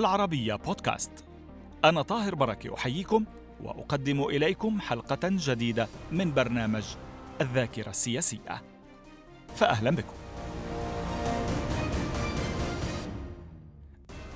[0.00, 1.10] العربية بودكاست.
[1.84, 3.24] أنا طاهر بركة أحييكم
[3.62, 6.84] وأقدم إليكم حلقة جديدة من برنامج
[7.40, 8.62] الذاكرة السياسية.
[9.56, 10.14] فأهلا بكم.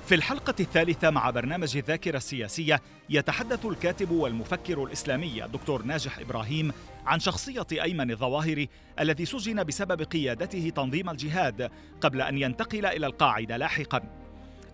[0.05, 6.71] في الحلقة الثالثة مع برنامج الذاكرة السياسية يتحدث الكاتب والمفكر الإسلامي الدكتور ناجح إبراهيم
[7.05, 8.69] عن شخصية أيمن الظواهري
[8.99, 11.71] الذي سجن بسبب قيادته تنظيم الجهاد
[12.01, 14.24] قبل أن ينتقل إلى القاعدة لاحقاً.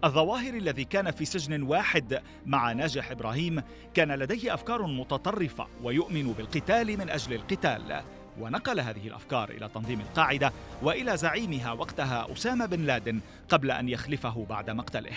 [0.03, 6.97] الظواهر الذي كان في سجن واحد مع ناجح إبراهيم كان لديه أفكار متطرفة ويؤمن بالقتال
[6.97, 8.01] من أجل القتال.
[8.39, 14.45] ونقل هذه الأفكار إلى تنظيم القاعدة وإلى زعيمها وقتها أسامة بن لادن قبل أن يخلفه
[14.49, 15.15] بعد مقتله.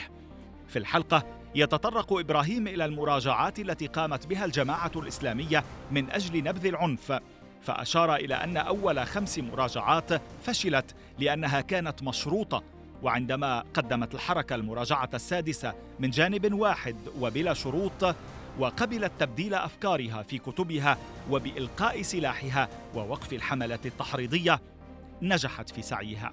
[0.68, 7.20] في الحلقة يتطرق إبراهيم إلى المراجعات التي قامت بها الجماعة الإسلامية من أجل نبذ العنف
[7.62, 12.62] فأشار إلى أن أول خمس مراجعات فشلت لأنها كانت مشروطة
[13.04, 18.14] وعندما قدمت الحركة المراجعة السادسة من جانب واحد وبلا شروط
[18.58, 20.98] وقبلت تبديل أفكارها في كتبها
[21.30, 24.60] وبإلقاء سلاحها ووقف الحملة التحريضية
[25.22, 26.32] نجحت في سعيها.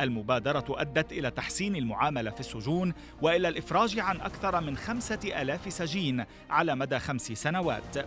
[0.00, 6.24] المبادرة أدت إلى تحسين المعاملة في السجون وإلى الإفراج عن أكثر من خمسة ألاف سجين
[6.50, 8.06] على مدى خمس سنوات.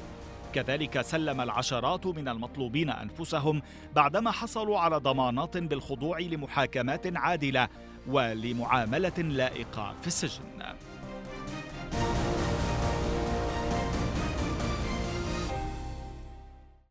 [0.53, 3.61] كذلك سلم العشرات من المطلوبين أنفسهم
[3.95, 7.67] بعدما حصلوا على ضمانات بالخضوع لمحاكمات عادلة
[8.07, 10.43] ولمعاملة لائقة في السجن.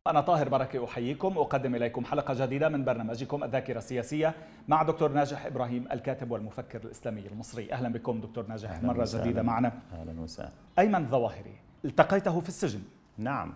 [0.07, 4.35] أنا طاهر بركة أحييكم وأقدم إليكم حلقة جديدة من برنامجكم الذاكرة السياسية
[4.67, 7.73] مع دكتور ناجح إبراهيم الكاتب والمفكر الإسلامي المصري.
[7.73, 9.71] أهلا بكم دكتور ناجح مرة جديدة معنا.
[9.93, 10.51] أهلا وسهلا.
[10.79, 11.55] أيمن ظواهري
[11.85, 12.81] التقيته في السجن.
[13.17, 13.53] نعم.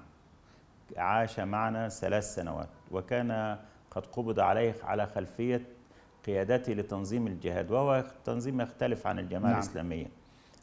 [0.97, 3.57] عاش معنا ثلاث سنوات وكان
[3.91, 5.61] قد قبض عليه على خلفية
[6.25, 9.59] قيادته لتنظيم الجهاد وهو تنظيم يختلف عن الجماعة نعم.
[9.59, 10.07] الإسلامية.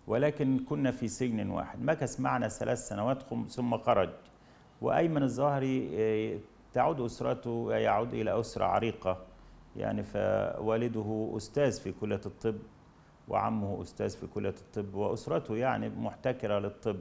[0.07, 1.83] ولكن كنا في سجن واحد.
[1.83, 4.11] مكث معنا ثلاث سنوات ثم خرج.
[4.81, 6.39] وأيمن الظاهري آه،
[6.73, 9.19] تعود أسرته يعود إلى أسرة عريقة.
[9.77, 12.57] يعني فوالده أستاذ في كلية الطب
[13.29, 16.97] وعمه أستاذ في كلية الطب وأسرته يعني محتكرة للطب.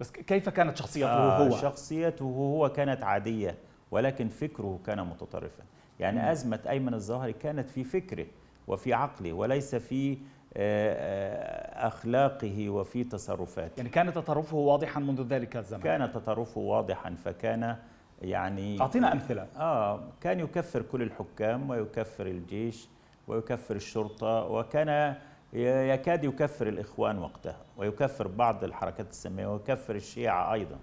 [0.00, 3.54] بس كيف كانت شخصيته آه هو؟ شخصيته هو كانت عادية
[3.90, 5.62] ولكن فكره كان متطرفا
[6.00, 6.24] يعني م.
[6.24, 8.26] أزمة أيمن الظاهري كانت في فكره
[8.68, 10.16] وفي عقله وليس في آه،
[10.56, 17.76] آه، أخلاقه وفي تصرفاته يعني كان تطرفه واضحا منذ ذلك الزمن كان تطرفه واضحا فكان
[18.22, 22.88] يعني أعطينا أمثلة آه كان يكفر كل الحكام ويكفر الجيش
[23.28, 25.14] ويكفر الشرطة وكان
[25.52, 30.76] يكاد يكفر الإخوان وقتها ويكفر بعض الحركات السامية ويكفر الشيعة أيضا.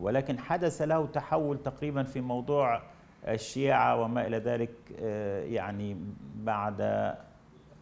[0.00, 2.82] ولكن حدث له تحول تقريبا في موضوع
[3.28, 4.70] الشيعة وما إلى ذلك
[5.00, 5.96] آه، يعني
[6.34, 7.12] بعد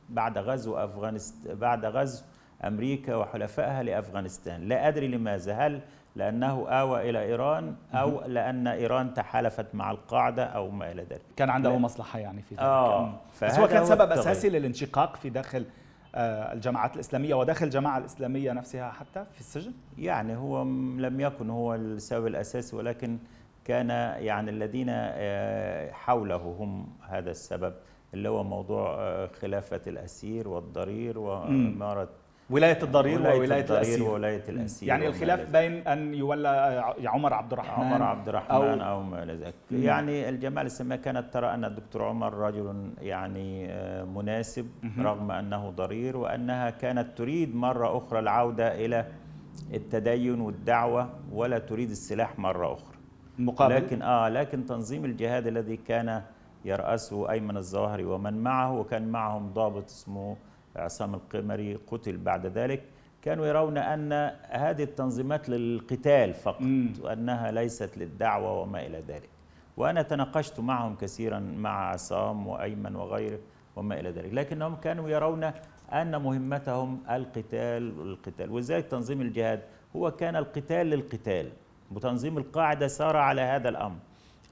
[0.08, 2.24] بعد غزو أفغانستان بعد غزو
[2.64, 4.68] أمريكا وحلفائها لأفغانستان.
[4.68, 5.54] لا أدري لماذا.
[5.54, 5.80] هل
[6.16, 11.22] لأنه آوى إلى إيران أو لأن إيران تحالفت مع القاعدة أو ما إلى ذلك.
[11.36, 12.64] كان عنده مصلحة يعني في ذلك.
[12.64, 13.12] آه
[13.42, 15.66] بس هو كان سبب أساسي للانشقاق في داخل
[16.14, 20.62] الجماعات الإسلامية وداخل الجماعة الإسلامية نفسها حتى في السجن؟ يعني هو
[20.98, 23.18] لم يكن هو السبب الأساسي ولكن
[23.64, 23.90] كان
[24.24, 27.74] يعني الذين آه، حوله هم هذا السبب
[28.14, 32.08] اللي هو موضوع آه، خلافة الأسير والضرير وإمارة
[32.50, 34.02] ولاية الضرير ولاية, وولاية الأسير.
[34.02, 39.02] وولاية الأسير يعني الخلاف بين أن يولى عمر عبد الرحمن عمر عبد الرحمن أو, أو
[39.02, 39.54] ما إلى ذلك.
[39.72, 44.66] يعني الجماعة الإسلامية كانت ترى أن الدكتور عمر رجل يعني آه، مناسب
[44.98, 49.06] رغم أنه ضرير وأنها كانت تريد مرة أخرى العودة إلى
[49.74, 52.96] التدين والدعوة ولا تريد السلاح مرة أخرى.
[53.38, 56.22] مقابل؟ لكن آه لكن تنظيم الجهاد الذي كان
[56.64, 60.36] يرأسه أيمن الظاهري ومن معه وكان معهم ضابط اسمه
[60.76, 62.82] عصام القمري قتل بعد ذلك
[63.22, 64.12] كانوا يرون أن
[64.42, 66.92] هذه التنظيمات للقتال فقط مم.
[67.02, 69.28] وأنها ليست للدعوة وما إلى ذلك.
[69.76, 73.38] وأنا تناقشت معهم كثيرا مع عصام وأيمن وغيره
[73.76, 75.50] وما إلى ذلك لكنهم كانوا يرون
[75.92, 78.50] أن مهمتهم القتال والقتال.
[78.50, 79.60] ولذلك تنظيم الجهاد
[79.96, 81.50] هو كان القتال للقتال.
[81.94, 83.96] وتنظيم القاعدة سار على هذا الأمر.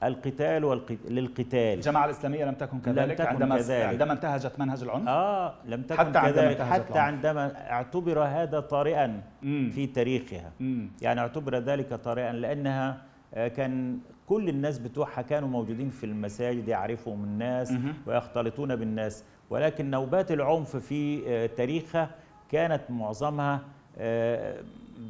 [0.02, 0.96] القتال والق...
[1.08, 3.84] للقتال الجماعة الإسلامية لم تكن كذلك لم تكن عندما كذلك.
[3.86, 9.22] عندما انتهجت منهج العنف آه لم تكن حتى كذلك عندما حتى عندما اعتبر هذا طارئا
[9.42, 9.70] مم.
[9.74, 10.90] في تاريخها مم.
[11.02, 12.98] يعني اعتبر ذلك طارئا لأنها
[13.34, 17.94] آه، كان كل الناس بتوعها كانوا موجودين في المساجد يعرفهم الناس مم.
[18.06, 22.10] ويختلطون بالناس ولكن نوبات العنف في آه، تاريخها
[22.50, 23.60] كانت معظمها
[23.98, 24.60] آه،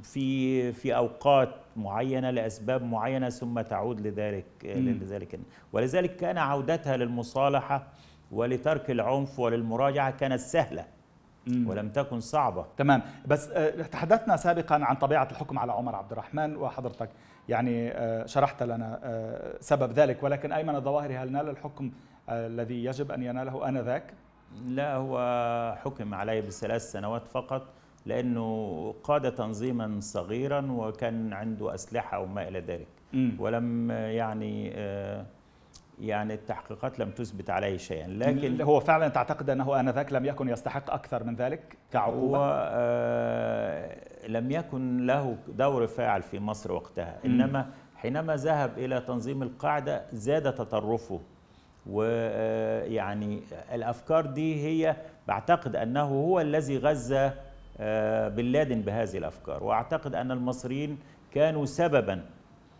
[0.02, 5.40] في في أوقات معينة لأسباب معينة ثم تعود لذلك لذلك.
[5.72, 7.86] ولذلك كان عودتها للمصالحة
[8.32, 10.84] ولترك العنف وللمراجعة كانت سهلة
[11.66, 12.66] ولم تكن صعبة.
[12.76, 13.02] تمام.
[13.26, 17.10] بس آه، تحدثنا سابقا عن طبيعة الحكم على عمر عبد الرحمن وحضرتك.
[17.48, 20.22] يعني آه، شرحت لنا آه، سبب ذلك.
[20.22, 21.90] ولكن أيمن الظواهري هل نال الحكم
[22.28, 24.14] الذي يجب أن يناله آنذاك؟
[24.64, 25.18] لا هو
[25.84, 27.66] حكم عليه بثلاث سنوات فقط.
[28.06, 32.86] لأنه قاد تنظيما صغيرا وكان عنده أسلحة وما إلى ذلك.
[33.38, 34.68] ولم يعني
[36.00, 38.06] يعني التحقيقات لم تثبت عليه شيئا.
[38.08, 44.28] لكن هو فعلا تعتقد أنه آنذاك لم يكن يستحق أكثر من ذلك كعقوبة؟ هو آه
[44.28, 47.18] لم يكن له دور فاعل في مصر وقتها.
[47.24, 51.20] إنما حينما ذهب إلى تنظيم القاعدة زاد تطرفه.
[51.86, 54.96] ويعني آه، الأفكار دي هي
[55.28, 57.32] بعتقد أنه هو الذي غذى آه
[58.28, 59.64] بن لادن بهذه الأفكار.
[59.64, 60.98] وأعتقد أن المصريين
[61.32, 62.24] كانوا سببا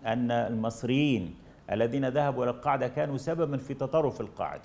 [0.07, 1.35] أن المصريين
[1.73, 4.63] الذين ذهبوا إلى القاعدة كانوا سببا في تطرف القاعدة.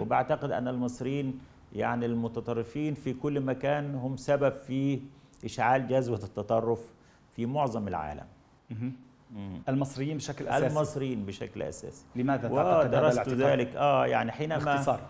[0.00, 1.38] وبعتقد أن المصريين
[1.72, 5.00] يعني المتطرفين في كل مكان هم سبب في
[5.44, 6.80] إشعال جذوة التطرف
[7.36, 8.26] في معظم العالم.
[9.68, 10.66] المصريين بشكل أساسي.
[10.66, 12.04] المصريين بشكل أساسي.
[12.16, 13.76] لماذا تعتقد درست ذلك.
[13.76, 15.00] آه يعني حينما باختصار.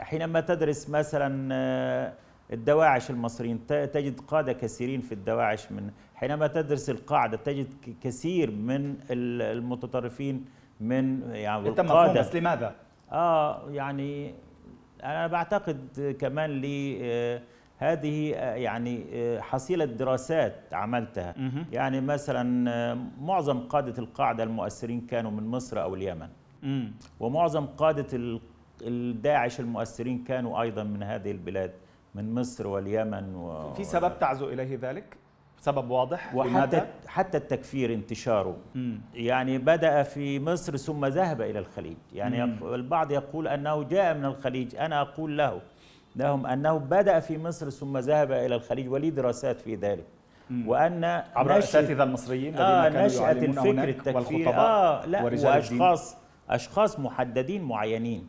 [0.00, 2.12] حينما تدرس مثلا آه،
[2.52, 7.66] الدواعش المصريين تجد قادة كثيرين في الدواعش من حينما تدرس القاعدة تجد
[8.02, 10.44] كثير من المتطرفين
[10.80, 12.74] من يعني القادة بس لماذا؟
[13.12, 14.34] آه يعني
[15.04, 17.42] أنا بعتقد كمان لي آه
[17.78, 21.64] هذه آه يعني آه حصيلة دراسات عملتها مه.
[21.72, 26.28] يعني مثلا معظم قادة القاعدة المؤثرين كانوا من مصر أو اليمن.
[27.20, 28.38] ومعظم قادة
[28.82, 31.70] الداعش المؤثرين كانوا أيضا من هذه البلاد
[32.14, 33.72] من مصر واليمن و...
[33.74, 35.16] في سبب تعزو إليه ذلك؟
[35.60, 39.00] سبب واضح وحتى لماذا؟ حتى التكفير انتشاره مم.
[39.14, 42.74] يعني بدأ في مصر ثم ذهب إلى الخليج يعني مم.
[42.74, 45.60] البعض يقول أنه جاء من الخليج أنا أقول له
[46.16, 50.04] لهم أنه بدأ في مصر ثم ذهب إلى الخليج ولي دراسات في ذلك
[50.50, 50.68] مم.
[50.68, 56.16] وأن عبر الاساتذه المصريين آه نشاه الفكر التكفيري آه لا واشخاص
[56.50, 58.28] أشخاص محددين معينين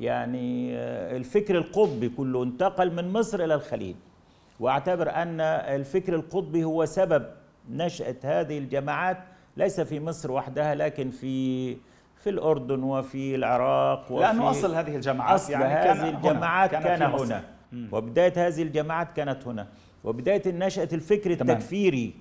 [0.00, 3.96] يعني آه، الفكر القطبي كله انتقل من مصر إلى الخليج.
[4.60, 7.26] واعتبر أن الفكر القطبي هو سبب
[7.70, 9.18] نشأة هذه الجماعات
[9.56, 11.76] ليس في مصر وحدها لكن في
[12.16, 16.82] في الأردن وفي العراق وفي لأنه أصل هذه الجماعات أصل يعني هذه الجماعات هنا.
[16.82, 17.42] كان, كان هنا.
[17.92, 19.66] وبداية هذه الجماعات كانت هنا.
[20.04, 21.56] وبداية نشأة الفكر تمام.
[21.56, 22.14] التكفيري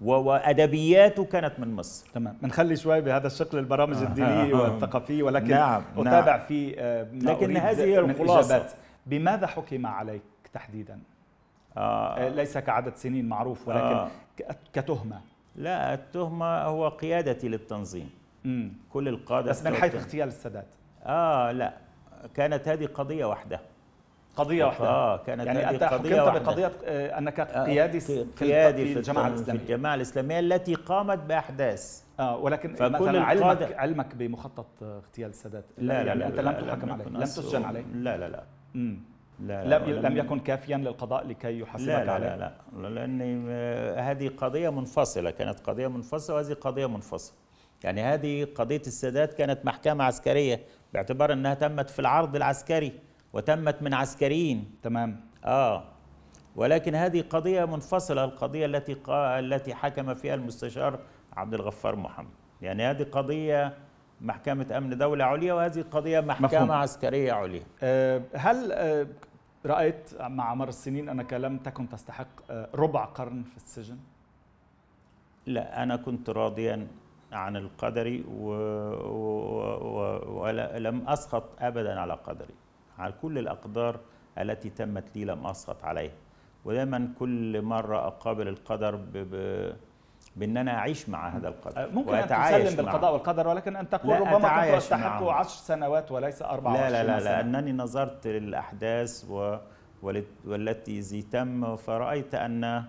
[0.00, 2.06] وأدبياته كانت من مصر.
[2.14, 2.36] تمام.
[2.42, 6.46] بنخلي شوي بهذا الشكل البرامج الدينية والثقافية ولكن نعم أتابع نعم.
[6.46, 8.66] في آه، لكن هذه هي الخلاصة.
[9.06, 10.22] بماذا حكم عليك
[10.52, 10.98] تحديدا؟
[11.76, 12.16] آه.
[12.16, 12.28] آه.
[12.28, 14.10] ليس كعدد سنين معروف ولكن آه.
[14.72, 15.20] كتهمة.
[15.56, 18.10] لا التهمة هو قيادتي للتنظيم.
[18.44, 18.72] مم.
[18.92, 20.66] كل القادة بس من حيث اغتيال السادات.
[21.04, 21.72] آه لا.
[22.34, 23.60] كانت هذه قضية واحدة.
[24.36, 24.88] قضية واحدة.
[24.88, 26.40] آه كانت يعني أنت قضية واحدة.
[26.40, 29.58] بقضية آه، أنك آه، قيادي في قيادي في الجماعة الإسلامية.
[29.60, 32.02] في الجماعة الإسلامية التي قامت بأحداث.
[32.20, 36.92] آه ولكن مثلا علمك علمك بمخطط اغتيال السادات لا لا يعني لا أنت لم تحكم
[36.92, 37.84] عليه لم تسجن عليه.
[37.94, 38.44] لا لا لا.
[39.40, 42.36] لا, لا لم, لم يكن كافيا للقضاء لكي يحاسبك لا لا عليه.
[42.36, 42.48] لا
[42.88, 43.08] لا.
[43.50, 45.30] آه، هذه قضية منفصلة.
[45.30, 47.36] كانت قضية منفصلة وهذه قضية منفصلة.
[47.84, 50.60] يعني هذه قضية السادات كانت محكمة عسكرية
[50.92, 52.92] باعتبار أنها تمت في العرض العسكري.
[53.32, 55.84] وتمت من عسكريين تمام آه
[56.56, 59.38] ولكن هذه قضيه منفصله القضية التي قا...
[59.38, 60.98] التي حكم فيها المستشار
[61.36, 62.30] عبد الغفار محمد
[62.62, 63.74] يعني هذه قضيه
[64.20, 66.70] محكمه امن دوله عليا وهذه قضيه محكمه مفهوم.
[66.72, 69.06] عسكريه عليا أه هل أه
[69.66, 73.98] رايت مع مر السنين انك لم تكن تستحق أه ربع قرن في السجن
[75.46, 76.86] لا أنا كنت راضيا
[77.32, 78.50] عن القدر و...
[79.04, 79.60] و...
[79.82, 80.40] و...
[80.42, 82.54] ولم اسخط ابدا على قدري
[82.98, 84.00] على كل الأقدار
[84.38, 86.12] التي تمت لي لم أسخط عليها.
[86.64, 89.12] ودائما كل مرة أقابل القدر ب...
[89.12, 89.72] ب...
[90.36, 94.38] بأن أنا أعيش مع هذا القدر ممكن أن تسلم بالقضاء والقدر ولكن أن تقول ربما
[94.38, 99.56] كنت استحق عشر سنوات وليس أربع لا لا لا لأنني نظرت للأحداث و...
[100.46, 102.84] والتي زي تم فرأيت ان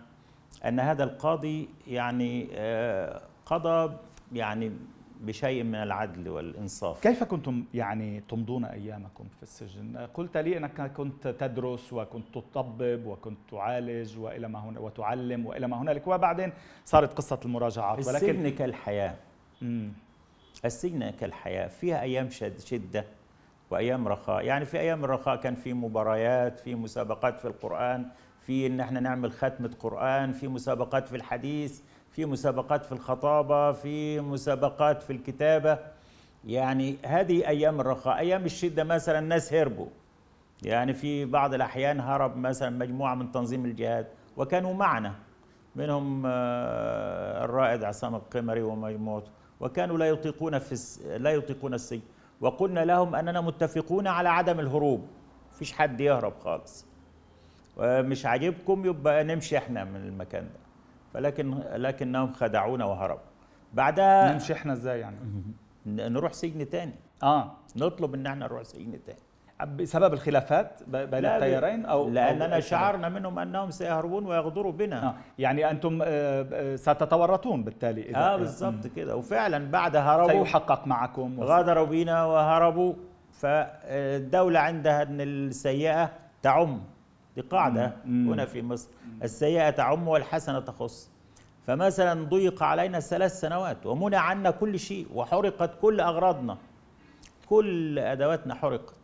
[0.65, 3.93] أن هذا القاضي يعني آه، قضى
[4.33, 4.71] يعني
[5.21, 7.01] بشيء من العدل والإنصاف.
[7.01, 13.37] كيف كنتم يعني تمضون أيامكم في السجن؟ قلت لي أنك كنت تدرس وكنت تطبب وكنت
[13.51, 16.53] تعالج وإلى ما هنا وتعلم وإلى ما هنالك وبعدين
[16.85, 19.15] صارت قصة المراجعات ولكن السجن كالحياة.
[19.61, 19.91] مم.
[20.65, 21.67] السجن كالحياة.
[21.67, 23.05] فيها أيام شد شدة
[23.71, 24.45] وأيام رخاء.
[24.45, 28.05] يعني في أيام الرخاء كان في مباريات في مسابقات في القرآن
[28.41, 31.81] في إن إحنا نعمل ختمة قرآن في مسابقات في الحديث.
[32.17, 35.79] في مسابقات في الخطابة في مسابقات في الكتابة.
[36.45, 39.87] يعني هذه أيام الرخاء أيام الشدة مثلا الناس هربوا.
[40.63, 44.07] يعني في بعض الأحيان هرب مثلا مجموعة من تنظيم الجهاد
[44.37, 45.13] وكانوا معنا.
[45.75, 50.75] منهم آه، الرائد عصام القمري ومجموعته وكانوا لا يطيقون في
[51.17, 52.01] لا يطيقون السجن.
[52.41, 55.07] وقلنا لهم أننا متفقون على عدم الهروب.
[55.53, 56.85] فيش حد يهرب خالص.
[57.77, 60.66] ومش عاجبكم يبقى نمشي إحنا من المكان ده.
[61.13, 63.21] فلكن لكنهم خدعونا وهربوا.
[63.73, 65.17] بعدها نمشي إحنا إزاي يعني؟
[65.85, 66.95] نروح سجن تاني.
[67.23, 67.51] آه.
[67.75, 69.19] نطلب إن إحنا نروح سجن تاني.
[69.65, 75.07] بسبب الخلافات بين التيارين أو لاننا شعرنا منهم أنهم سيهربون ويغدروا بنا.
[75.07, 75.15] آه.
[75.39, 79.15] يعني أنتم آه، آه، ستتورطون بالتالي إذا آه بالضبط كده.
[79.15, 81.43] وفعلا بعد هربوا سيحقق معكم.
[81.43, 82.93] غادروا بنا وهربوا.
[83.31, 86.11] فالدولة عندها إن السيئة
[86.41, 86.81] تعم.
[87.37, 88.29] دي قاعدة مم.
[88.31, 88.89] هنا في مصر.
[89.23, 91.11] السيئة تعم والحسنة تخص.
[91.67, 96.57] فمثلا ضيق علينا ثلاث سنوات ومنع عنا كل شيء وحرقت كل أغراضنا.
[97.49, 98.95] كل أدواتنا حرقت.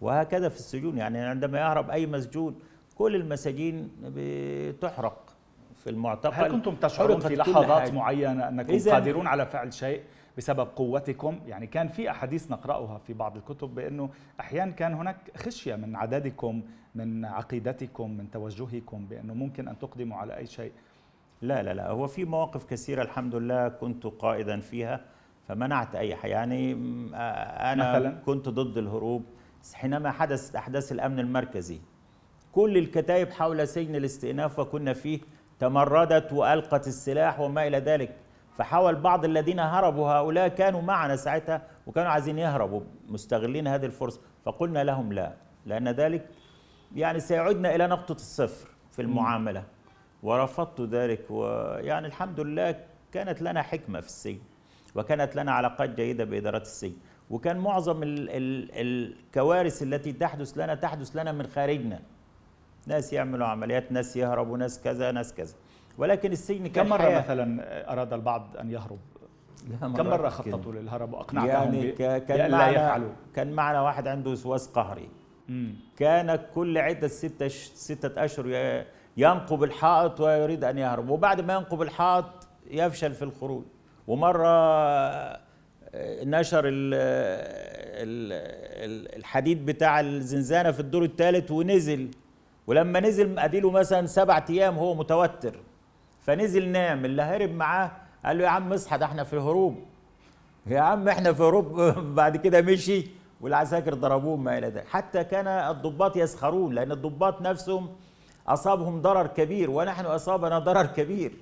[0.00, 0.98] وهكذا في السجون.
[0.98, 2.54] يعني عندما يهرب أي مسجون
[2.94, 5.32] كل المساجين بتحرق.
[5.76, 10.02] في المعتقل هل كنتم تشعرون في لحظات معينة أنكم قادرون على فعل شيء
[10.38, 15.74] بسبب قوتكم؟ يعني كان في أحاديث نقرأها في بعض الكتب بأنه أحيانا كان هناك خشية
[15.76, 16.62] من عددكم
[16.94, 20.72] من عقيدتكم من توجهكم بأنه ممكن أن تقدموا على أي شيء.
[21.42, 25.00] لا لا لا هو في مواقف كثيرة الحمد لله كنت قائدا فيها
[25.48, 26.30] فمنعت أي حاجة.
[26.30, 26.72] يعني
[27.72, 29.24] أنا مثلاً؟ كنت ضد الهروب.
[29.74, 31.78] حينما حدثت أحداث الأمن المركزي
[32.52, 35.20] كل الكتائب حول سجن الاستئناف وكنا فيه
[35.58, 38.16] تمردت وألقت السلاح وما إلى ذلك.
[38.56, 44.20] فحاول بعض الذين هربوا هؤلاء كانوا معنا ساعتها وكانوا عايزين يهربوا مستغلين هذه الفرصة.
[44.44, 45.32] فقلنا لهم لا
[45.66, 46.28] لأن ذلك
[46.94, 49.64] يعني سيعودنا إلى نقطة الصفر في المعاملة.
[50.22, 52.76] ورفضت ذلك ويعني الحمد لله
[53.12, 54.40] كانت لنا حكمة في السجن
[54.94, 56.96] وكانت لنا علاقات جيدة بإدارة السجن.
[57.30, 62.00] وكان معظم ال ال الكوارث التي تحدث لنا تحدث لنا من خارجنا.
[62.86, 65.54] ناس يعملوا عمليات ناس يهربوا ناس كذا ناس كذا.
[65.98, 67.20] ولكن السجن كان كم مرة حياة.
[67.20, 68.98] مثلا أراد البعض أن يهرب؟
[69.80, 73.12] كم مرة خططوا للهرب؟ وأقنعتهم يعني كان معنا يفعلوا.
[73.34, 75.08] كان معنا واحد عنده وسواس قهري.
[75.96, 78.84] كان كل عدة ستة ستة أشهر
[79.16, 81.08] ينقب الحائط ويريد أن يهرب.
[81.10, 83.64] وبعد ما ينقب الحائط يفشل في الخروج.
[84.06, 85.42] ومرة
[86.24, 86.62] نشر
[89.16, 92.08] الحديد بتاع الزنزانة في الدور الثالث ونزل.
[92.66, 95.56] ولما نزل أديله مثلا سبع أيام هو متوتر.
[96.26, 97.04] فنزل نام.
[97.04, 97.90] اللي هرب معاه
[98.24, 99.76] قال له يا عم اصحى ده إحنا في الهروب.
[100.66, 101.80] يا عم إحنا في هروب
[102.18, 103.21] بعد كده مشي.
[103.42, 104.88] والعساكر ضربوه ما إلى ذلك.
[104.88, 107.88] حتى كان الضباط يسخرون لأن الضباط نفسهم
[108.46, 111.32] أصابهم ضرر كبير ونحن أصابنا ضرر كبير.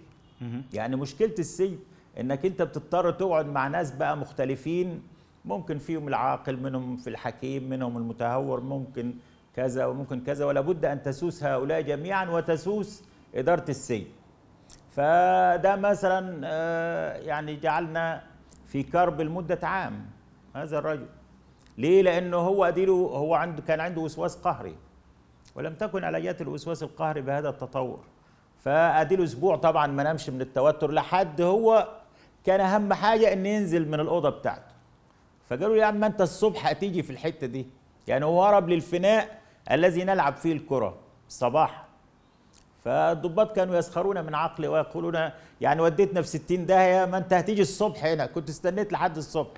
[0.72, 1.78] يعني مشكلة السجن
[2.20, 5.02] إنك أنت بتضطر تقعد مع ناس بقى مختلفين.
[5.44, 9.14] ممكن فيهم العاقل منهم في الحكيم منهم المتهور ممكن
[9.56, 13.04] كذا وممكن كذا ولا بد أن تسوس هؤلاء جميعا وتسوس
[13.34, 14.06] إدارة السجن.
[14.90, 18.22] فده مثلا آه، يعني جعلنا
[18.66, 20.06] في كرب لمدة عام.
[20.56, 21.06] هذا الرجل.
[21.78, 24.76] ليه؟ لأنه هو أديله هو عنده كان عنده وسواس قهري
[25.54, 28.00] ولم تكن علاجات الوسواس القهري بهذا التطور.
[28.64, 31.88] فأديله أسبوع طبعا ما نامش من التوتر لحد هو
[32.44, 34.72] كان أهم حاجة ان ينزل من الأوضة بتاعته.
[35.48, 37.66] فقالوا يا عم أنت الصبح هتيجي في الحتة دي؟
[38.06, 40.98] يعني هو هرب للفناء الذي نلعب فيه الكرة
[41.28, 41.84] الصباح
[42.84, 48.04] فالضباط كانوا يسخرون من عقلي ويقولون يعني وديتنا في 60 داهية ما انت هتيجي الصبح
[48.04, 48.26] هنا.
[48.26, 49.50] كنت استنيت لحد الصبح.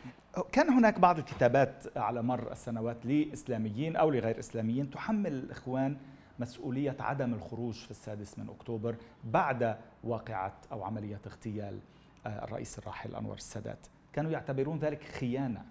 [0.52, 5.96] كان هناك بعض الكتابات على مر السنوات لإسلاميين أو لغير إسلاميين تحمل الإخوان
[6.38, 11.78] مسؤولية عدم الخروج في السادس من أكتوبر بعد واقعة أو عملية اغتيال
[12.26, 13.86] الرئيس الراحل أنور السادات.
[14.12, 15.62] كانوا يعتبرون ذلك خيانة.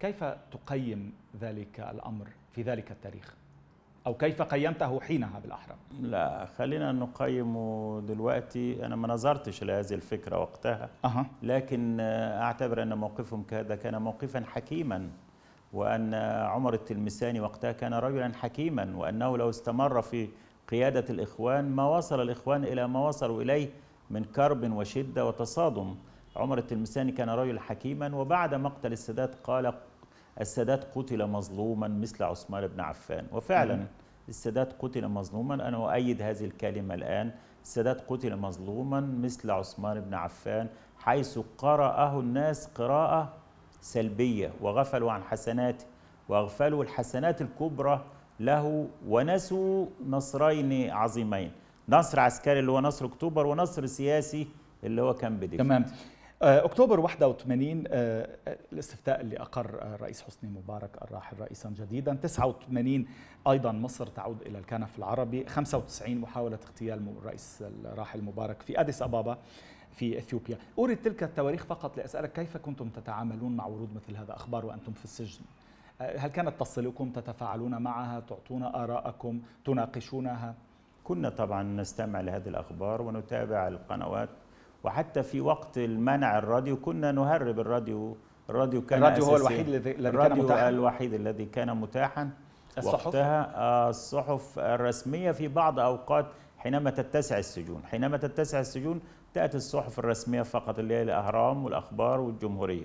[0.00, 3.34] كيف تقيم ذلك الأمر في ذلك التاريخ؟
[4.06, 8.86] أو كيف قيمته حينها بالأحرى؟ لا خلينا نقيمه دلوقتي.
[8.86, 11.26] أنا ما نظرتش لهذه الفكرة وقتها أه.
[11.42, 15.08] لكن أعتبر أن موقفهم كذا كان موقفا حكيما
[15.72, 20.28] وأن عمر التلمساني وقتها كان رجلا حكيما وأنه لو استمر في
[20.68, 23.68] قيادة الإخوان ما وصل الإخوان إلى ما وصلوا إليه
[24.10, 25.94] من كرب وشدة وتصادم.
[26.36, 29.74] عمر التلمساني كان رجل حكيما وبعد مقتل السادات قال
[30.40, 33.26] السادات قتل مظلوما مثل عثمان بن عفان.
[33.32, 33.86] وفعلا
[34.28, 35.68] السادات قتل مظلوما.
[35.68, 37.30] أنا أؤيد هذه الكلمة الآن.
[37.62, 43.32] السادات قتل مظلوما مثل عثمان بن عفان حيث قرأه الناس قراءة
[43.80, 45.84] سلبية وغفلوا عن حسناته
[46.28, 48.04] وأغفلوا الحسنات الكبرى
[48.40, 51.52] له ونسوا نصرين عظيمين.
[51.88, 54.48] نصر عسكري اللي هو نصر أكتوبر ونصر سياسي
[54.84, 55.84] اللي هو كان بدفع تمام.
[56.44, 58.28] أكتوبر 81 آه،
[58.72, 62.14] الاستفتاء اللي أقر الرئيس حسني مبارك الراحل رئيسا جديدا.
[62.14, 63.06] 89
[63.48, 65.46] أيضا مصر تعود إلى الكنف العربي.
[65.46, 69.38] 95 محاولة اغتيال الرئيس الراحل مبارك في أديس أبابا
[69.92, 70.58] في إثيوبيا.
[70.78, 75.04] اريد تلك التواريخ فقط لأسألك كيف كنتم تتعاملون مع ورود مثل هذا أخبار وأنتم في
[75.04, 75.44] السجن؟
[76.00, 80.54] هل كانت تصلكم تتفاعلون معها تعطون آراءكم تناقشونها؟
[81.04, 84.28] كنا طبعا نستمع لهذه الأخبار ونتابع القنوات
[84.84, 88.16] وحتى في وقت المنع الراديو كنا نهرب الراديو.
[88.50, 90.68] الراديو كان الراديو هو الوحيد الذي كان متاحا.
[90.68, 92.30] الوحيد الذي كان متاحا.
[92.78, 96.26] الصحف؟ وقتها آه، الصحف الرسمية في بعض أوقات
[96.58, 97.82] حينما تتسع السجون.
[97.84, 99.00] حينما تتسع السجون
[99.34, 102.84] تأتي الصحف الرسمية فقط اللي هي الأهرام والأخبار والجمهورية.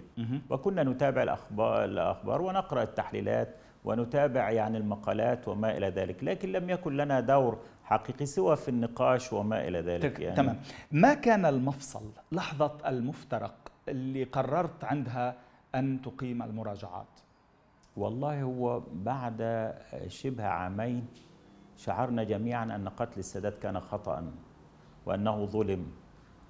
[0.49, 6.23] وكنا نتابع الأخبار, الأخبار ونقرأ التحليلات ونتابع يعني المقالات وما إلى ذلك.
[6.23, 7.57] لكن لم يكن لنا دور
[7.89, 10.35] حقيقي سوى في النقاش وما إلى ذلك يعني.
[10.35, 10.59] تمام.
[10.91, 13.55] ما كان المفصل؟ لحظة المفترق
[13.87, 15.35] اللي قررت عندها
[15.75, 17.07] أن تقيم المراجعات.
[17.97, 19.73] والله هو بعد
[20.07, 21.07] شبه عامين
[21.77, 24.31] شعرنا جميعا أن قتل السادات كان خطأ
[25.05, 25.91] وأنه ظلم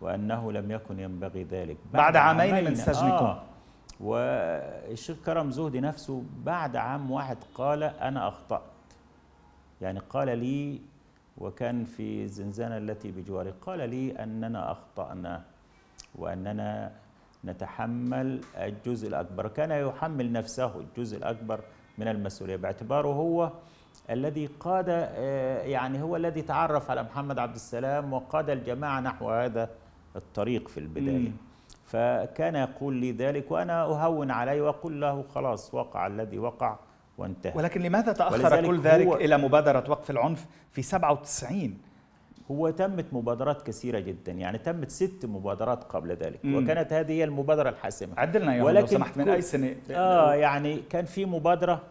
[0.02, 1.78] وأنه لم يكن ينبغي ذلك.
[1.94, 3.26] بعد, بعد عامين, عامين من سجنكم.
[3.26, 3.44] آه.
[4.00, 8.62] والشيخ كرم زهدي نفسه بعد عام واحد قال أنا أخطأت.
[9.82, 10.82] يعني قال لي
[11.40, 13.54] وكان في الزنزانة التي بجواري.
[13.62, 15.44] قال لي أننا أخطأنا
[16.16, 16.92] وأننا
[17.46, 19.48] نتحمل الجزء الأكبر.
[19.48, 21.60] كان يحمل نفسه الجزء الأكبر
[21.98, 22.56] من المسؤولية.
[22.56, 23.52] باعتباره هو
[24.10, 29.70] الذي قاد آه، يعني هو الذي تعرف على محمد عبد السلام وقاد الجماعة نحو هذا
[30.16, 31.32] الطريق في البداية.
[31.86, 36.78] فكان يقول لي ذلك وأنا أهون عليه وأقول له خلاص وقع الذي وقع.
[37.20, 37.54] وانتهى.
[37.56, 41.78] ولكن لماذا تأخر كل ذلك إلى مبادرة وقف العنف في 97
[42.52, 46.56] هو تمت مبادرات كثيرة جدا يعني تمت ست مبادرات قبل ذلك مم.
[46.64, 48.14] وكانت هذه هي المبادرة الحاسمة.
[48.18, 51.82] عدلنا يا ولكن لو سمحت من أي سنة؟ آه يعني كان في مبادرة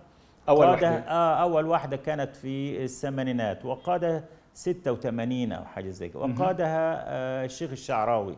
[0.48, 0.88] أول واحدة.
[0.88, 7.70] آه أول واحدة كانت في الثمانينات وقادها 86 أو حاجة زي كده وقادها آه الشيخ
[7.70, 8.36] الشعراوي.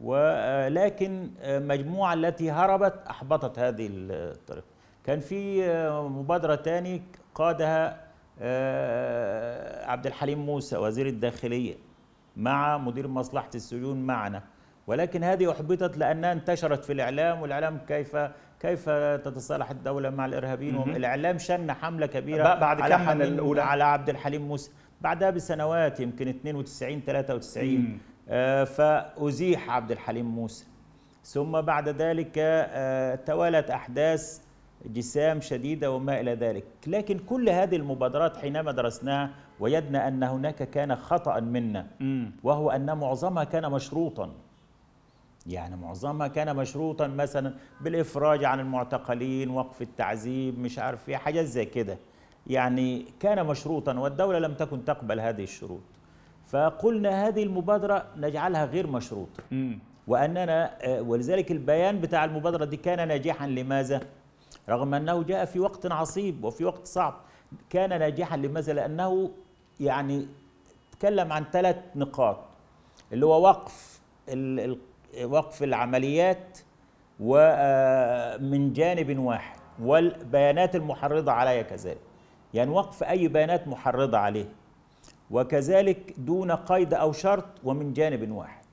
[0.00, 4.66] ولكن مجموعة التي هربت أحبطت هذه الطريقة.
[5.04, 5.62] كان في
[6.08, 7.02] مبادرة تاني
[7.34, 8.08] قادها
[8.40, 11.74] آه، عبد الحليم موسى وزير الداخلية
[12.36, 14.42] مع مدير مصلحة السجون معنا.
[14.86, 18.16] ولكن هذه أحبطت لأنها انتشرت في الإعلام والإعلام كيف
[18.60, 18.88] كيف
[19.24, 24.48] تتصالح الدولة مع الإرهابيين؟ الإعلام شن حملة كبيرة بعد كم من الأولى؟ على عبد الحليم
[24.48, 24.70] موسى.
[25.00, 30.64] بعدها بسنوات يمكن 92 93 آه، فأزيح عبد الحليم موسى.
[31.24, 34.40] ثم بعد ذلك آه، توالت أحداث
[34.86, 36.64] جسام شديدة وما إلى ذلك.
[36.86, 41.86] لكن كل هذه المبادرات حينما درسناها وجدنا أن هناك كان خطأ منا
[42.42, 44.30] وهو أن معظمها كان مشروطا.
[45.46, 51.64] يعني معظمها كان مشروطا مثلا بالإفراج عن المعتقلين وقف التعذيب مش عارف إيه حاجات زي
[51.64, 51.98] كده.
[52.46, 55.80] يعني كان مشروطا والدولة لم تكن تقبل هذه الشروط.
[56.46, 59.42] فقلنا هذه المبادرة نجعلها غير مشروطة.
[60.06, 63.46] وأننا آه، ولذلك البيان بتاع المبادرة دي كان ناجحا.
[63.46, 64.00] لماذا؟
[64.68, 67.14] رغم أنه جاء في وقت عصيب وفي وقت صعب
[67.70, 69.30] كان ناجحا لماذا؟ لأنه
[69.80, 70.26] يعني
[70.92, 72.38] تكلم عن ثلاث نقاط
[73.12, 74.00] اللي هو وقف
[75.24, 76.58] وقف العمليات
[77.20, 81.98] ومن جانب واحد والبيانات المحرضة عليها كذلك
[82.54, 84.48] يعني وقف أي بيانات محرضة عليه
[85.30, 88.64] وكذلك دون قيد أو شرط ومن جانب واحد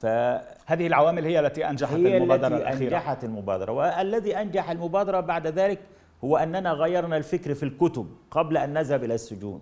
[0.00, 2.96] فهذه العوامل هي التي أنجحت هي المبادرة التي الأخيرة.
[2.96, 3.72] أنجحت المبادرة.
[3.72, 5.78] والذي أنجح المبادرة بعد ذلك
[6.24, 9.60] هو أننا غيرنا الفكر في الكتب قبل أن نذهب إلى السجون.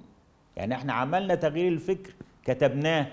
[0.57, 2.13] يعني إحنا عملنا تغيير الفكر
[2.45, 3.07] كتبناه.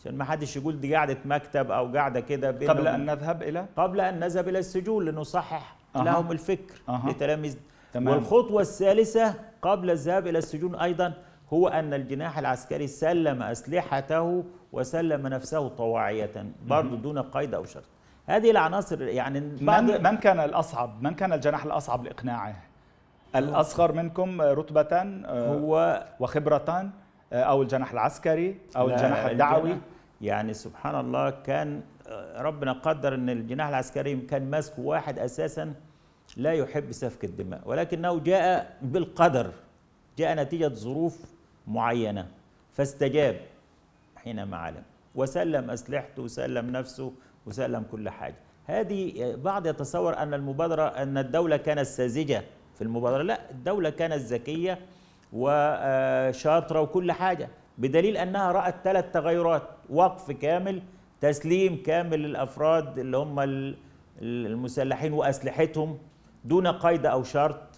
[0.00, 4.00] عشان ما حدش يقول دي قاعدة مكتب أو قاعدة كده قبل أن نذهب إلى؟ قبل
[4.00, 6.04] أن نذهب إلى السجون لنصحح أه.
[6.04, 7.02] لهم الفكر أه.
[7.08, 7.56] لتلاميذ.
[7.94, 11.12] والخطوة الثالثة قبل الذهاب إلى السجون أيضا
[11.52, 16.46] هو أن الجناح العسكري سلم أسلحته وسلم نفسه طواعية.
[16.66, 17.84] برضه دون قيد أو شرط.
[18.26, 22.56] هذه العناصر يعني من, من كان الأصعب؟ من كان الجناح الأصعب لإقناعه؟
[23.36, 26.90] الأصغر منكم رتبة آه، هو وخبرة
[27.32, 29.76] آه، أو الجناح العسكري أو الجناح الدعوي؟
[30.20, 35.74] يعني سبحان الله كان آه، ربنا قدر أن الجناح العسكري كان ماسك واحد أساسا
[36.36, 37.60] لا يحب سفك الدماء.
[37.64, 39.50] ولكنه جاء بالقدر
[40.18, 41.18] جاء نتيجة ظروف
[41.66, 42.26] معينة
[42.72, 43.36] فاستجاب.
[44.24, 44.82] حينما علم
[45.14, 47.12] وسلم أسلحته وسلم نفسه
[47.46, 48.36] وسلم كل حاجة.
[48.66, 52.42] هذه بعض يتصور أن المبادرة أن الدولة كانت ساذجة
[52.74, 53.22] في المبادرة.
[53.22, 54.78] لا الدولة كانت ذكية
[55.32, 57.48] وشاطرة وكل حاجة.
[57.78, 59.62] بدليل أنها رأت ثلاث تغيرات.
[59.90, 60.82] وقف كامل
[61.20, 63.36] تسليم كامل للأفراد اللي هم
[64.22, 65.98] المسلحين وأسلحتهم
[66.44, 67.71] دون قيد أو شرط.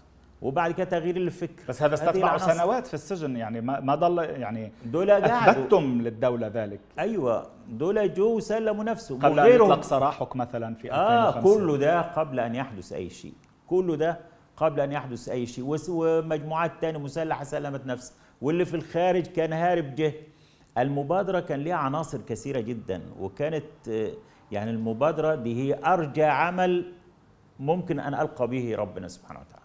[0.45, 1.63] وبعد كده تغيير الفكر.
[1.69, 6.81] بس هذا استتبعوا سنوات في السجن يعني ما ما ضل يعني دول أثبتتم للدولة ذلك.
[6.99, 7.47] أيوه.
[7.69, 12.41] دول جو وسلموا نفسهم قبل أن يطلق سراحك مثلا في 2005 آه كله ده قبل
[12.41, 13.35] أن يحدث أي شيء.
[13.67, 14.19] كله ده
[14.57, 15.65] قبل أن يحدث أي شيء.
[15.89, 18.17] ومجموعات تانية مسلحة سلمت نفسها.
[18.43, 20.13] واللي في الخارج كان هارب جه.
[20.79, 23.03] المبادرة كان ليها عناصر كثيرة جدا.
[23.21, 23.89] وكانت
[24.53, 26.93] يعني المبادرة دي هي أرجى عمل
[27.61, 29.64] ممكن أن ألقى به ربنا سبحانه وتعالى.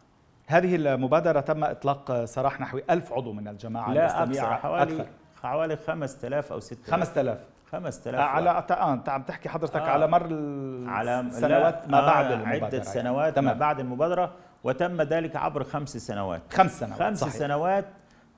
[0.49, 5.05] هذه المبادرة تم إطلاق سراح نحو ألف عضو من الجماعة لا الإسلامية أكثر حوالي أكثر.
[5.43, 7.38] حوالي 5000 أو 6000 5000
[7.71, 9.89] 5000 على آه أنت عم تحكي حضرتك آه.
[9.89, 13.47] على مر السنوات ما بعد آه المبادرة عدة سنوات يعني.
[13.47, 14.31] ما بعد المبادرة
[14.63, 17.33] وتم ذلك عبر خمس سنوات خمس سنوات خمس صحيح.
[17.33, 17.85] سنوات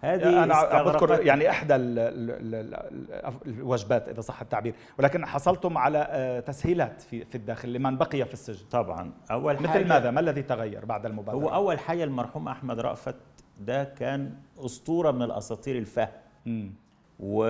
[0.02, 1.76] هذه أنا بذكر يعني إحدى
[3.46, 4.76] الوجبات إذا صح التعبير.
[5.00, 8.66] ولكن حصلتم على آه، تسهيلات في في الداخل لمن بقي في السجن.
[8.72, 9.12] طبعا.
[9.32, 13.16] أول مثل حاجة ماذا؟ ما الذي تغير بعد المبادرة؟ هو أول حاجة المرحوم أحمد رأفت
[13.60, 16.74] ده كان أسطورة من الأساطير الفهم
[17.20, 17.44] و...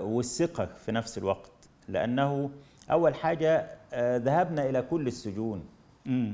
[0.00, 1.52] والثقة في نفس الوقت.
[1.88, 2.50] لأنه
[2.90, 5.64] أول حاجة آه، ذهبنا إلى كل السجون.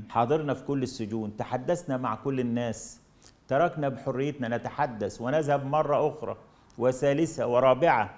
[0.09, 1.37] حاضرنا في كل السجون.
[1.37, 3.02] تحدثنا مع كل الناس.
[3.47, 6.37] تركنا بحريتنا نتحدث ونذهب مرة أخرى
[6.77, 8.13] وثالثة ورابعة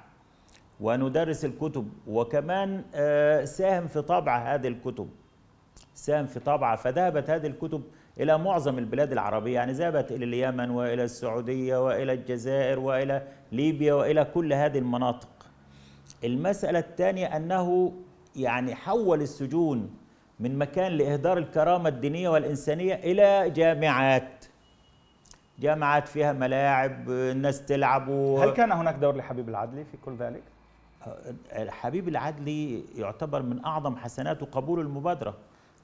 [0.79, 5.09] وندرس الكتب وكمان آه، ساهم في طبع هذه الكتب.
[5.93, 7.83] ساهم في طبعها فذهبت هذه الكتب
[8.19, 9.53] إلى معظم البلاد العربية.
[9.53, 15.29] يعني ذهبت إلى اليمن وإلى السعودية وإلى الجزائر وإلى ليبيا وإلى كل هذه المناطق.
[16.23, 17.93] المسألة الثانية أنه
[18.35, 19.95] يعني حول السجون
[20.39, 24.45] من مكان لإهدار الكرامة الدينية والإنسانية إلى جامعات.
[25.59, 28.41] جامعات فيها ملاعب الناس تلعب و...
[28.41, 30.43] هل كان هناك دور لحبيب العدلي في كل ذلك؟
[31.51, 35.33] أه، حبيب العدلي يعتبر من أعظم حسناته قبول المبادرة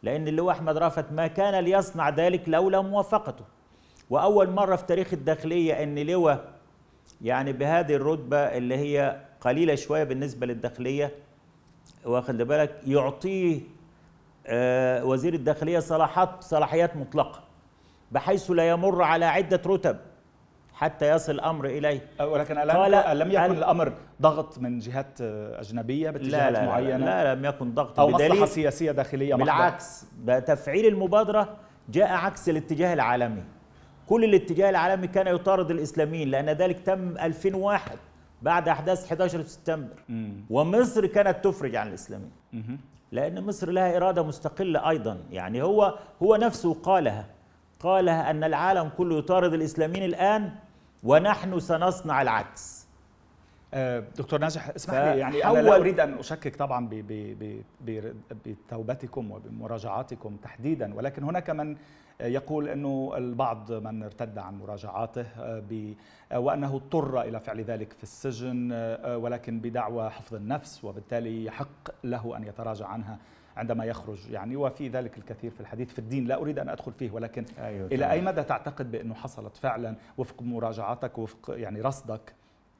[0.04, 3.46] لأن اللواء أحمد رافت ما كان ليصنع ذلك لولا موافقته
[4.10, 6.52] وأول مرة في تاريخ الداخلية إن لواء
[7.22, 11.12] يعني بهذه الرتبة اللي هي قليلة شوية بالنسبة للداخلية
[12.06, 13.60] واخد بالك يعطيه
[14.48, 17.44] آه وزير الداخلية صلاحات صلاحيات مطلقة
[18.12, 19.98] بحيث لا يمر على عدة رتب
[20.74, 22.02] حتى يصل الامر إليه.
[22.22, 27.46] ولكن قال لم يكن الأمر ضغط من جهات أجنبية باتجاهات لا لا معينة؟ لا لم
[27.46, 28.00] يكن ضغط.
[28.00, 31.58] أو مصلحة سياسية داخلية بالعكس تفعيل المبادرة
[31.90, 33.44] جاء عكس الاتجاه العالمي.
[34.08, 37.98] كل الاتجاه العالمي كان يطارد الإسلاميين لأن ذلك تم 2001
[38.42, 39.96] بعد أحداث 11 سبتمبر.
[40.50, 42.32] ومصر كانت تفرج عن الإسلاميين.
[43.12, 45.18] لأن مصر لها إرادة مستقلة أيضا.
[45.32, 47.26] يعني هو هو نفسه قالها.
[47.84, 50.52] قال أن العالم كله يطارد الإسلاميين الآن
[51.04, 52.88] ونحن سنصنع العكس.
[53.74, 56.90] آه، دكتور ناجح اسمح لي يعني أنا لا أريد أن أشكك طبعا
[58.46, 61.78] بتوبتكم وبمراجعاتكم تحديدا ولكن هناك من
[62.22, 65.64] يقول إنه البعض من ارتد عن مراجعاته آه،
[66.32, 68.72] آه، وأنه اضطر إلى فعل ذلك في السجن
[69.06, 73.18] ولكن بدعوى حفظ النفس وبالتالي يحق له أن يتراجع عنها.
[73.58, 77.12] عندما يخرج يعني وفي ذلك الكثير في الحديث في الدين لا أريد أن أدخل فيه
[77.12, 82.34] ولكن أيوة إلى أي مدى تعتقد بأنه حصلت فعلا وفق مراجعاتك وفق يعني رصدك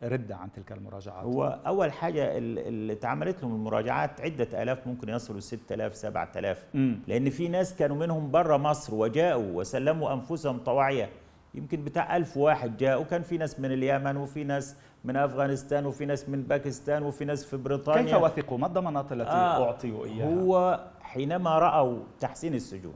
[0.04, 5.40] ردة عن تلك المراجعات؟ هو أول حاجة اللي اتعملت لهم المراجعات عدة آلاف ممكن يصلوا
[5.40, 6.66] 6000 7000
[7.08, 11.10] لأن في ناس كانوا منهم برا مصر وجاءوا وسلموا أنفسهم طواعية.
[11.56, 16.06] يمكن بتاع ألف واحد جاء وكان في ناس من اليمن وفي ناس من أفغانستان وفي
[16.06, 18.04] ناس من باكستان وفي ناس في بريطانيا.
[18.04, 22.96] كيف وثقوا؟ ما الضمانات التي آه أعطيوا إياها؟ هو حينما رأوا تحسين السجون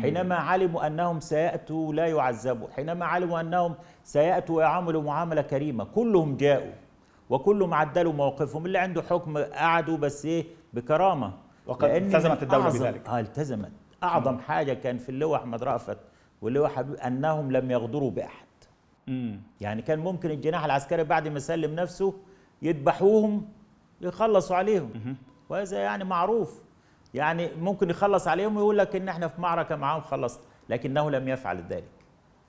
[0.00, 2.68] حينما علموا أنهم سيأتوا لا يعذبوا.
[2.76, 6.72] حينما علموا أنهم سيأتوا ويعاملوا معاملة كريمة كلهم جاءوا
[7.30, 8.66] وكلهم عدلوا موقفهم.
[8.66, 11.32] اللي عنده حكم قعدوا بس إيه؟ بكرامة.
[11.66, 13.08] وقد التزمت الدولة بذلك.
[13.08, 13.72] آه التزمت.
[14.02, 15.98] أعظم حاجة كان في اللواء أحمد رأفت
[16.42, 18.46] واللواء حبيب أنهم لم يغدروا بأحد.
[19.06, 19.40] مم.
[19.60, 22.14] يعني كان ممكن الجناح العسكري بعد ما سلم نفسه
[22.62, 23.48] يذبحوهم
[24.00, 24.90] يخلصوا عليهم.
[24.94, 25.16] مم.
[25.48, 26.62] وهذا يعني معروف.
[27.14, 31.64] يعني ممكن يخلص عليهم ويقول لك إن إحنا في معركة معاهم خلص لكنه لم يفعل
[31.68, 31.88] ذلك.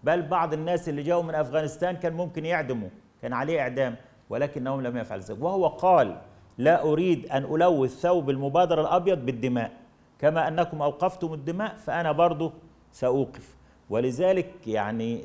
[0.04, 2.90] بل بعض الناس اللي جاوا من أفغانستان كان ممكن يعدموا
[3.22, 3.96] كان عليه إعدام
[4.30, 5.44] ولكنه لم يفعل ذلك.
[5.44, 6.22] وهو قال
[6.58, 9.72] لا أريد أن ألوث ثوب المبادرة الأبيض بالدماء.
[10.20, 12.54] كما أنكم أوقفتم الدماء فأنا برضه
[12.92, 13.56] سأوقف.
[13.90, 15.24] ولذلك يعني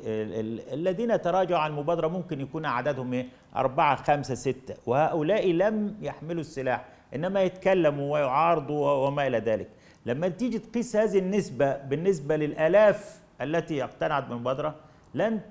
[0.73, 4.75] الذين تراجعوا عن المبادرة ممكن يكون عددهم إيه؟ أربعة خمسة ستة.
[4.85, 9.67] وهؤلاء لم يحملوا السلاح إنما يتكلموا ويعارضوا وما إلى ذلك.
[10.05, 14.75] لما تيجي تقيس هذه النسبة بالنسبة للآلاف التي اقتنعت بالمبادرة
[15.13, 15.41] لن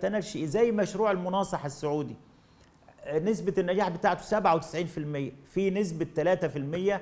[0.00, 2.16] تنال شيء زي مشروع المناصحة السعودي.
[3.14, 7.00] نسبة النجاح بتاعته 97% في نسبة 3%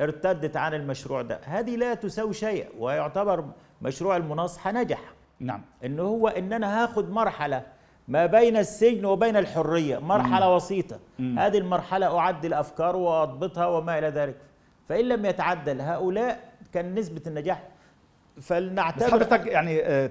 [0.00, 1.40] ارتدت عن المشروع ده.
[1.44, 3.44] هذه لا تساوي شيء ويعتبر
[3.82, 5.00] مشروع المناصحة نجح
[5.40, 7.62] نعم إن هو إن أنا هاخد مرحلة
[8.08, 10.54] ما بين السجن وبين الحرية مرحلة مم.
[10.54, 11.38] وسيطة مم.
[11.38, 14.36] هذه المرحلة أعدل أفكار وأضبطها وما إلى ذلك
[14.88, 17.62] فإن لم يتعدل هؤلاء كان نسبة النجاح
[18.40, 20.06] فلنعتبر بس حضرتك يعني آه،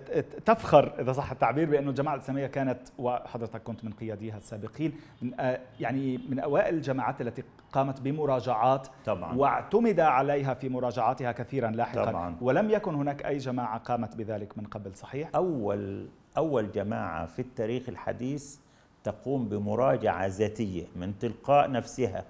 [0.45, 5.59] تفخر إذا صح التعبير بأنه الجماعه الاسلاميه كانت وحضرتك كنت من قياديها السابقين من آه،
[5.79, 9.35] يعني من أوائل الجماعات التي قامت بمراجعات طبعا.
[9.35, 12.05] واعتمد عليها في مراجعاتها كثيرا لاحقا.
[12.05, 12.37] طبعا.
[12.41, 17.89] ولم يكن هناك أي جماعة قامت بذلك من قبل صحيح؟ أول أول جماعة في التاريخ
[17.89, 18.57] الحديث
[19.03, 22.23] تقوم بمراجعة ذاتية من تلقاء نفسها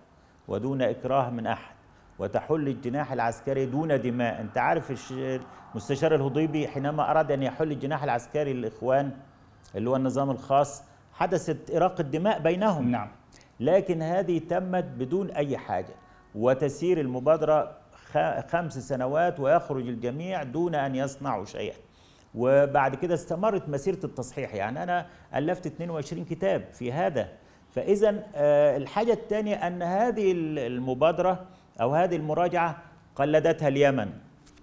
[0.48, 1.77] ودون إكراه من أحد.
[2.20, 4.42] وتحل الجناح العسكري دون دماء.
[4.42, 9.12] أنت عارف المستشار الهضيبي حينما أراد أن يحل الجناح العسكري للإخوان
[9.76, 12.92] اللي هو النظام الخاص حدثت إراقة دماء بينهم.
[12.92, 13.08] نعم.
[13.60, 15.94] لكن هذه تمت بدون أي حاجة.
[16.36, 17.78] وتسير المبادرة
[18.48, 21.76] خمس سنوات ويخرج الجميع دون أن يصنعوا شيئا.
[22.36, 24.56] وبعد كده استمرت مسيرة التصحيح.
[24.56, 27.30] يعني أنا ألفت 22 كتاب في هذا.
[27.70, 31.46] فاذا آه، الحاجة الثانية أن هذه المبادرة
[31.82, 32.78] أو هذه المراجعة
[33.16, 34.10] قلدتها اليمن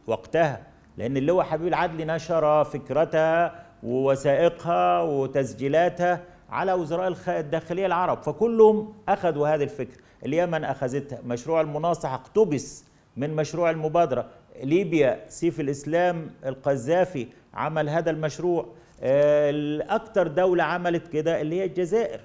[0.07, 0.61] وقتها
[0.97, 9.63] لأن اللواء حبيب العدل نشر فكرتها ووثائقها وتسجيلاتها على وزراء الداخلية العرب فكلهم أخذوا هذه
[9.63, 12.85] الفكرة اليمن أخذتها مشروع المناصحة اقتبس
[13.17, 14.27] من مشروع المبادرة.
[14.63, 18.67] ليبيا سيف الإسلام القذافي عمل هذا المشروع.
[19.03, 22.21] الأكثر دولة عملت كده اللي هي الجزائر.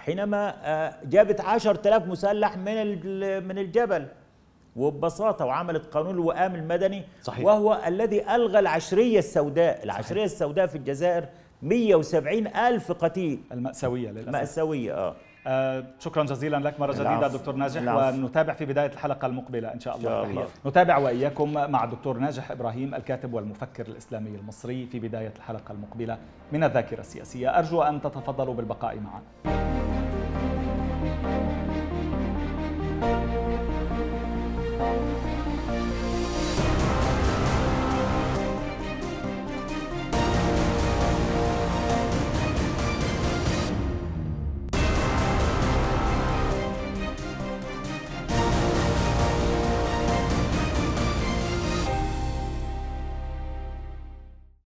[0.00, 2.86] حينما آه، جابت عشر تلاف مسلح من
[3.48, 4.06] من الجبل
[4.76, 7.44] وببساطة وعملت قانون الوئام المدني صحيح.
[7.44, 10.32] وهو الذي ألغى العشرية السوداء العشرية صحيح.
[10.32, 11.24] السوداء في الجزائر
[11.62, 15.14] 170 ألف قتيل المأساوية للأسف مأساوية آه.
[15.46, 18.16] آه شكرا جزيلا لك مرة جديدة دكتور ناجح العفو.
[18.18, 20.46] ونتابع في بداية الحلقة المقبلة إن شاء الله, الله.
[20.66, 26.18] نتابع وإياكم مع الدكتور ناجح إبراهيم الكاتب والمفكر الإسلامي المصري في بداية الحلقة المقبلة
[26.52, 29.89] من الذاكرة السياسية أرجو أن تتفضلوا بالبقاء معنا